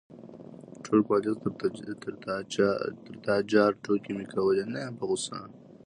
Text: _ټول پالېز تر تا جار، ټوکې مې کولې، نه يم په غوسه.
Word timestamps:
_ټول 0.83 0.99
پالېز 1.09 1.37
تر 3.09 3.15
تا 3.29 3.35
جار، 3.51 3.71
ټوکې 3.83 4.11
مې 4.17 4.25
کولې، 4.33 4.63
نه 4.73 4.79
يم 4.85 4.93
په 4.99 5.05
غوسه. 5.09 5.39